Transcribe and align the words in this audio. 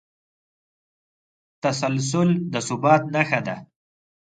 تسلسل 1.61 2.29
د 2.53 2.53
ثبات 2.67 3.03
نښه 3.13 3.39
ده. 3.47 3.55